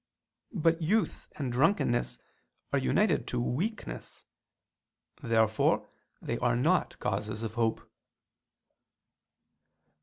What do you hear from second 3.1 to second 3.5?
to